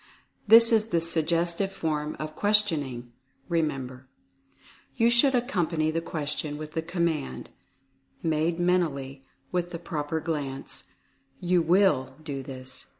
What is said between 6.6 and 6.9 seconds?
the